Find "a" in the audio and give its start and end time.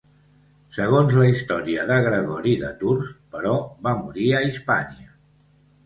4.41-4.45